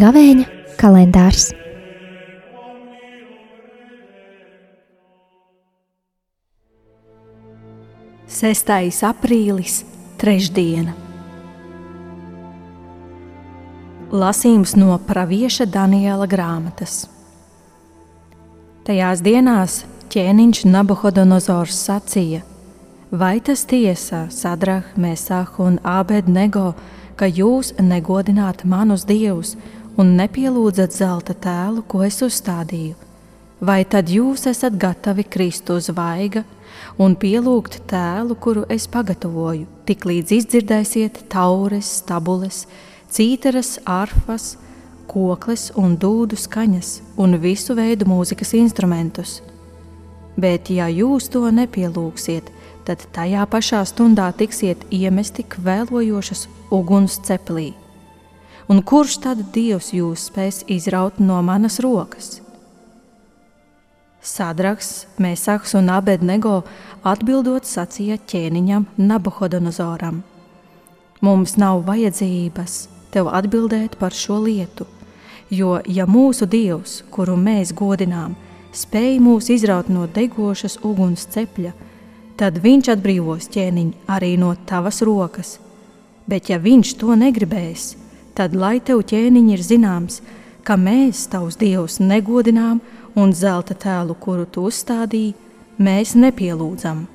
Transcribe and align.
Gavēņa 0.00 0.46
kalendārs. 0.80 1.50
Sestais 8.30 9.02
aprīlis, 9.04 9.82
trešdiena. 10.22 10.94
Lasījums 14.10 14.72
no 14.80 14.96
Pāvieša 15.04 15.68
Daniela 15.68 16.24
grāmatas. 16.30 17.02
Tajās 18.80 19.20
dienās 19.20 19.74
ķēniņš 20.08 20.62
Nabuhodonozors 20.72 21.76
sacīja: 21.84 22.40
Vai 23.12 23.34
tas 23.44 23.66
tiesa, 23.68 24.22
Sadrah, 24.32 24.86
Mēsah 24.96 25.58
un 25.60 25.76
Abednego, 25.84 26.70
ka 27.20 27.28
jūs 27.28 27.74
negodināt 27.76 28.64
manus 28.64 29.04
dievus 29.04 29.52
un 30.00 30.14
nepielūdzat 30.16 30.96
zelta 30.96 31.36
tēlu, 31.36 31.84
ko 31.84 32.00
es 32.06 32.22
uzstādīju? 32.24 32.96
Vai 33.60 33.82
tad 33.84 34.08
jūs 34.08 34.46
esat 34.48 34.80
gatavi 34.80 35.26
krist 35.28 35.68
uz 35.68 35.90
vaiga 35.92 36.46
un 36.96 37.18
pielūgt 37.20 37.82
tēlu, 37.92 38.38
kuru 38.40 38.64
es 38.72 38.88
pagatavoju, 38.88 39.68
tik 39.84 40.08
līdz 40.08 40.38
izdzirdēsiet 40.38 41.26
taures, 41.28 41.98
stabules, 42.00 42.64
cītaras, 43.12 43.76
arfas, 43.84 44.54
kokles 45.10 45.70
un 45.80 45.96
dūdu 45.98 46.38
skaņas 46.38 46.90
un 47.20 47.36
visu 47.42 47.74
veidu 47.78 48.06
mūzikas 48.10 48.54
instrumentus? 48.58 49.40
Bet, 50.40 50.70
ja 50.70 50.86
jūs 50.88 51.28
to 51.34 51.42
nepielūgsiet, 51.52 52.48
tad 52.86 53.02
tajā 53.14 53.44
pašā 53.50 53.82
stundā 53.88 54.30
tiksiet 54.38 54.86
iemesti 54.94 55.44
kvēlojošas 55.54 56.46
uguns 56.72 57.18
ceplī. 57.26 57.72
Un 58.70 58.84
kurš 58.86 59.18
tad 59.24 59.42
dievs 59.54 59.90
jūs 59.92 60.28
spēs 60.30 60.62
izraut 60.70 61.18
no 61.18 61.40
manas 61.42 61.80
rokas? 61.82 62.38
Sadraks, 64.20 65.06
Mēsaks 65.18 65.74
un 65.78 65.88
Abednego 65.90 66.60
atbildot 67.08 67.64
sacīja 67.64 68.18
ķēniņam 68.30 68.86
Nabuhodonozoram: 69.00 70.20
Mums 71.24 71.56
nav 71.56 71.82
vajadzības 71.88 72.76
tev 73.10 73.30
atbildēt 73.32 73.96
par 73.98 74.14
šo 74.14 74.38
lietu, 74.44 74.86
jo 75.50 75.80
ja 75.86 76.06
mūsu 76.06 76.46
dievs, 76.46 77.00
kuru 77.10 77.36
mēs 77.36 77.74
godinām, 77.76 78.36
spēj 78.72 79.18
mūs 79.22 79.50
izraut 79.50 79.90
no 79.90 80.06
degošas 80.06 80.78
uguns 80.86 81.26
cepļa, 81.34 81.72
tad 82.38 82.60
viņš 82.62 82.92
atbrīvos 82.94 83.50
ķēniņu 83.52 84.06
arī 84.08 84.36
no 84.40 84.54
tavas 84.66 85.02
rokas. 85.06 85.58
Bet 86.30 86.48
ja 86.50 86.60
viņš 86.62 86.94
to 87.00 87.16
negribēs, 87.18 87.94
tad 88.34 88.54
lai 88.54 88.78
tev 88.80 89.02
ķēniņi 89.10 89.56
ir 89.56 89.64
zināms, 89.66 90.20
ka 90.64 90.76
mēs 90.78 91.26
tavus 91.32 91.58
dievus 91.60 91.98
negodinām 92.00 92.80
un 93.18 93.32
zelta 93.34 93.74
tēlu, 93.74 94.14
kuru 94.14 94.46
tu 94.46 94.68
uzstādīji, 94.70 95.34
mēs 95.78 96.14
nepielūdzam. 96.14 97.06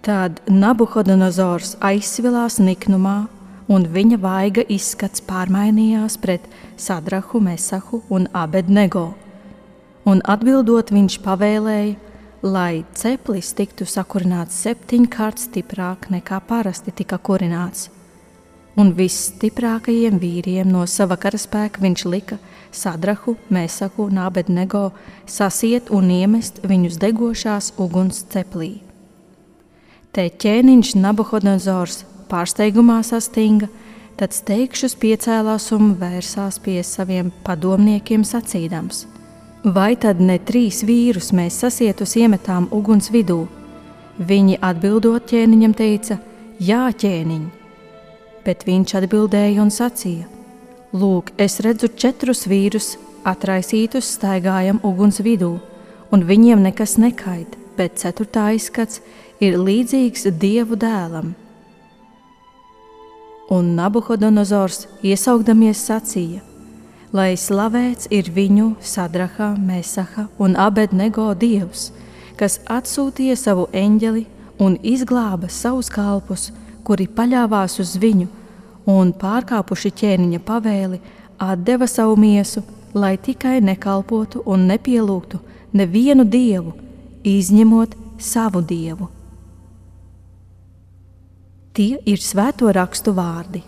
Tad 0.00 0.40
Nabuhodonozors 0.48 1.74
aizsvilās 1.84 2.56
niknumā, 2.62 3.26
un 3.70 3.86
viņa 3.86 4.18
vaiga 4.20 4.64
izskats 4.68 5.22
pārmainījās 5.22 6.18
pret 6.20 6.46
Sadrahu, 6.76 7.40
Mesahu 7.40 8.02
un 8.10 8.26
Abednego. 8.34 9.12
Un 10.10 10.22
atbildot, 10.26 10.90
viņš 10.90 11.20
pavēlēja, 11.22 11.94
lai 12.42 12.82
ceplis 12.96 13.52
tiktu 13.54 13.86
sakurināts 13.86 14.58
septiņkārt 14.64 15.42
stiprāk 15.46 16.08
nekā 16.10 16.40
parasti 16.48 16.94
tika 16.96 17.20
kurināts. 17.20 17.90
Un 18.80 18.94
visstiprākajiem 18.96 20.18
vīriem 20.22 20.70
no 20.72 20.86
sava 20.88 21.18
karaspēka 21.20 21.82
viņš 21.82 22.04
lika 22.08 22.38
Sadrahu, 22.72 23.36
Mēsaku 23.50 24.06
un 24.08 24.20
Abednego 24.22 24.90
sasiet 25.26 25.90
un 25.90 26.10
iemest 26.10 26.62
viņus 26.64 26.98
degošās 27.02 27.74
uguns 27.82 28.22
ceplī. 28.30 28.78
Te 30.14 30.30
ķēniņš 30.30 30.94
Nabuhodonozors 31.02 32.04
pārsteigumā 32.30 33.00
sastinga, 33.06 33.68
tad 34.20 34.34
steigšus 34.36 34.96
piecēlās 35.00 35.70
un 35.76 35.94
vērsās 36.00 36.60
pie 36.64 36.80
saviem 36.86 37.32
padomniekiem 37.44 38.24
sacīdams: 38.26 39.06
Vai 39.64 39.94
tad 40.00 40.20
ne 40.24 40.38
trīs 40.38 40.82
vīrus 40.88 41.34
mēs 41.36 41.58
sasietus 41.64 42.16
iemetām 42.16 42.68
uguns 42.72 43.10
vidū? 43.12 43.42
Viņi 44.18 44.58
atbildot 44.64 45.26
ķēniņam 45.28 45.74
teica: 45.76 46.18
Jā, 46.60 46.86
ķēniņ! 47.02 47.46
Bet 48.44 48.64
viņš 48.68 48.94
atbildēja 49.02 49.60
un 49.60 49.72
sacīja: 49.72 50.26
Lūk, 50.92 51.34
es 51.38 51.60
redzu 51.60 51.92
četrus 51.92 52.46
vīrus, 52.50 52.94
atraisītus 53.24 54.08
staigājam 54.16 54.80
uguns 54.82 55.20
vidū, 55.24 55.52
un 56.10 56.24
viņiem 56.26 56.64
nekas 56.64 56.96
nekait, 56.98 57.54
bet 57.76 58.00
ceturtā 58.00 58.50
izskats 58.56 59.00
ir 59.40 59.60
līdzīgs 59.60 60.26
dievu 60.40 60.76
dēlam. 60.80 61.34
Un 63.50 63.72
Nabuhodonozors 63.74 64.84
iesaugdamies 65.02 65.80
sacīja, 65.88 66.38
lai 67.10 67.32
slavēts 67.34 68.06
ir 68.14 68.30
viņu 68.30 68.76
Sadraha, 68.78 69.56
Mesaha 69.58 70.28
un 70.38 70.54
Abednego 70.54 71.32
dievs, 71.34 71.88
kas 72.38 72.60
atsūtīja 72.70 73.34
savu 73.34 73.66
eņģeli 73.74 74.22
un 74.62 74.78
izglāba 74.86 75.50
savus 75.50 75.90
kalpus, 75.90 76.52
kuri 76.86 77.08
paļāvās 77.10 77.80
uz 77.82 77.96
viņu 77.98 78.30
un 78.86 79.10
pārkāpuši 79.18 79.96
ķēniņa 79.98 80.44
pavēli, 80.46 81.02
atdeva 81.42 81.90
savu 81.90 82.14
miesu, 82.22 82.62
lai 82.94 83.16
tikai 83.18 83.58
nekalpotu 83.66 84.46
un 84.46 84.70
nepielūgtu 84.70 85.42
nevienu 85.74 86.22
dievu, 86.22 86.76
izņemot 87.26 87.98
savu 88.18 88.62
dievu. 88.62 89.10
Tie 91.80 91.96
ir 92.04 92.20
svēto 92.20 92.68
rakstu 92.76 93.14
vārdi. 93.16 93.62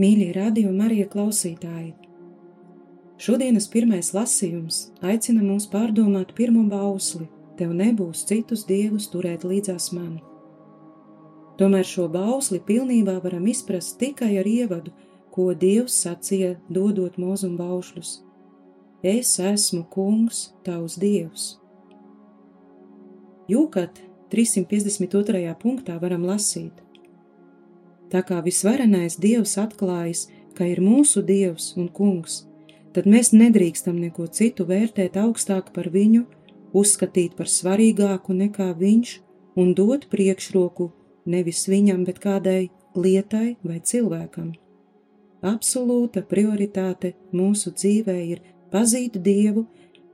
Mīļie 0.00 0.30
radio 0.32 0.70
Marija 0.72 1.10
klausītāji! 1.12 1.90
Šodienas 3.20 3.66
pirmais 3.68 4.14
lasījums 4.16 4.78
aicina 5.04 5.44
mūs 5.44 5.68
pārdomāt 5.68 6.32
pirmo 6.40 6.64
bausli: 6.72 7.28
Tev 7.60 7.76
nebūs 7.82 8.24
citus 8.32 8.64
dievus 8.64 9.10
turēt 9.12 9.44
līdzās 9.44 9.90
man. 9.92 10.16
Tomēr 11.60 11.84
šo 11.84 12.08
bausli 12.08 12.62
pilnībā 12.64 13.18
varam 13.20 13.44
izprast 13.52 14.00
tikai 14.00 14.32
ar 14.40 14.48
ievadu, 14.48 14.96
ko 15.28 15.52
Dievs 15.52 16.00
sacīja, 16.06 16.56
dodot 16.72 17.20
mūzu 17.20 17.52
un 17.52 17.60
baušļus. 17.60 18.16
Es 19.02 19.38
esmu 19.40 19.86
kungs, 19.88 20.50
tavs 20.60 20.98
dievs. 21.00 21.54
Jūkat 23.48 23.96
352. 24.28 25.40
punktā 25.56 25.96
varam 26.02 26.26
lasīt: 26.28 26.82
Tā 28.12 28.20
kā 28.28 28.42
visvarenais 28.44 29.16
Dievs 29.16 29.56
atklājas, 29.56 30.26
ka 30.52 30.68
ir 30.68 30.82
mūsu 30.84 31.22
Dievs 31.24 31.72
un 31.80 31.88
Kungs, 31.88 32.42
tad 32.92 33.08
mēs 33.08 33.32
nedrīkstam 33.32 33.96
neko 33.96 34.28
citu 34.28 34.68
vērtēt 34.68 35.16
augstāk 35.16 35.72
par 35.72 35.88
viņu, 35.88 36.26
uzskatīt 36.76 37.38
par 37.40 37.48
svarīgāku 37.48 38.36
nekā 38.36 38.68
viņš 38.76 39.16
un 39.56 39.72
dot 39.74 40.10
priekšroku 40.12 40.90
nevis 41.24 41.64
viņam, 41.72 42.04
bet 42.04 42.20
kādai 42.20 42.68
lietai 42.94 43.56
vai 43.64 43.80
cilvēkam. 43.80 44.52
Absolūta 45.40 46.20
prioritāte 46.20 47.14
mūsu 47.32 47.72
dzīvē 47.72 48.18
ir 48.28 48.42
pazīt 48.72 49.18
Dievu, 49.22 49.66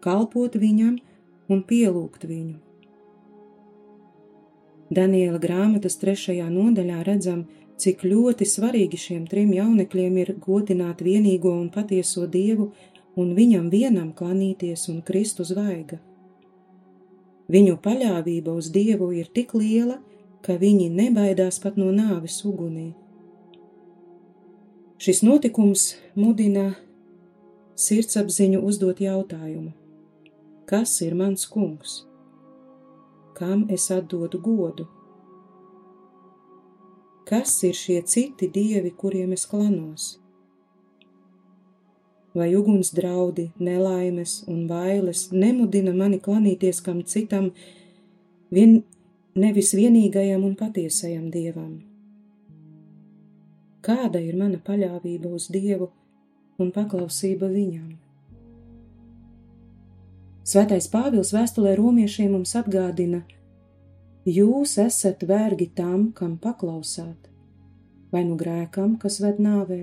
kalpot 0.05 0.57
viņam 0.57 0.97
un 1.49 1.63
pielūgt 1.63 2.27
viņu. 2.29 2.57
Daniela 4.91 5.39
grāmatas 5.43 5.99
trešajā 5.99 6.47
nodaļā 6.51 7.01
redzam, 7.07 7.47
cik 7.77 8.05
ļoti 8.07 8.47
svarīgi 8.47 8.99
šiem 9.01 9.25
trim 9.31 9.51
jaunekļiem 9.55 10.19
ir 10.23 10.35
godināt 10.43 11.03
vienīgo 11.03 11.53
un 11.53 11.71
patieso 11.75 12.27
Dievu 12.27 12.71
un 13.17 13.33
viņam 13.35 13.71
vienam 13.73 14.13
klanīties 14.17 14.87
un 14.93 15.03
krist 15.03 15.41
uz 15.43 15.51
vaiga. 15.57 15.99
Viņu 17.51 17.79
paļāvība 17.83 18.55
uz 18.59 18.71
Dievu 18.75 19.11
ir 19.15 19.29
tik 19.35 19.55
liela, 19.55 19.99
ka 20.43 20.57
viņi 20.59 20.89
nebaidās 20.95 21.59
pat 21.63 21.79
no 21.79 21.91
nāves 21.95 22.39
ugunī. 22.47 22.93
Šis 25.03 25.23
notikums 25.27 25.95
mudina 26.15 26.73
sirdsapziņu 27.77 28.65
uzdot 28.65 29.01
jautājumu: 29.05 29.73
Kas 30.67 30.99
ir 31.07 31.15
mans 31.15 31.47
kungs? 31.47 32.03
Kam 33.37 33.67
es 33.71 33.91
atdodu 33.93 34.41
godu? 34.41 34.89
kas 37.27 37.63
ir 37.67 37.75
šie 37.75 38.03
citi 38.07 38.47
dievi, 38.55 38.93
kuriem 39.01 39.33
es 39.35 39.47
klanos? 39.51 40.05
Vai 42.37 42.53
uguns 42.55 42.93
draudi, 42.95 43.49
nelaimes 43.59 44.45
un 44.53 44.67
bailes 44.71 45.31
nemudina 45.33 45.95
mani 45.97 46.21
klanīties 46.23 46.83
kam 46.87 47.01
citam, 47.03 47.51
vien, 48.53 48.79
nevis 49.35 49.73
vienīgajam 49.75 50.45
un 50.47 50.55
patiesajam 50.61 51.31
dievam? 51.35 51.73
Kāda 53.87 54.21
ir 54.23 54.37
mana 54.39 54.59
paļāvība 54.63 55.31
uz 55.31 55.47
Dievu 55.55 55.91
un 56.63 56.73
paklausība 56.75 57.49
Viņam? 57.53 57.95
Svētais 60.47 60.87
Pāvils 60.87 61.33
vēstulē 61.35 61.73
romiešiem 61.75 62.31
mums 62.37 62.53
atgādina, 62.55 63.25
jūs 64.31 64.77
esat 64.79 65.25
vergi 65.27 65.67
tam, 65.75 66.13
kam 66.15 66.37
paklausāt, 66.39 67.27
vai 68.15 68.23
nu 68.29 68.37
grēkam, 68.39 68.95
kas 69.03 69.19
ved 69.25 69.41
nāvē, 69.43 69.81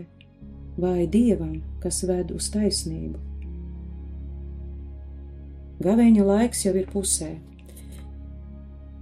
vai 0.79 1.03
dievam, 1.03 1.57
kas 1.83 2.05
ved 2.07 2.31
uz 2.31 2.47
taisnību. 2.53 3.19
Gavēņa 5.83 6.23
laiks 6.29 6.63
jau 6.63 6.71
ir 6.79 6.87
pusē. 6.87 7.33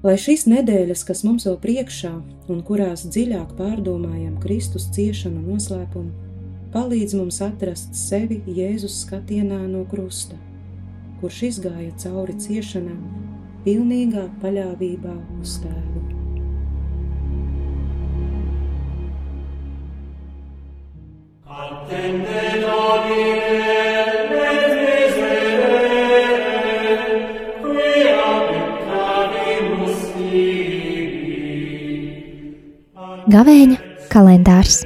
Lai 0.01 0.15
šīs 0.17 0.47
nedēļas, 0.49 1.05
kas 1.05 1.21
mums 1.21 1.45
vēl 1.45 1.59
priekšā 1.61 2.15
un 2.49 2.65
kurās 2.65 3.05
dziļāk 3.05 3.53
pārdomājam 3.59 4.39
Kristus 4.41 4.89
ciešanu 4.95 5.43
noslēpumu, 5.45 6.30
palīdz 6.71 7.17
mums 7.19 7.41
atrast 7.43 7.95
sevi 7.97 8.39
Jēzus 8.47 9.01
skatienā 9.05 9.59
no 9.67 9.83
krusta, 9.91 10.37
kurš 11.21 11.43
izgāja 11.49 11.91
cauri 12.05 12.37
ciešanām 12.39 13.01
pilnīgā 13.65 14.27
paļāvībā 14.43 15.15
uz 15.41 15.59
tēvu. 15.65 16.07
Attende 21.51 22.45
Domine, 22.63 23.51
Gavēņa 33.31 33.77
kalendārs 34.11 34.81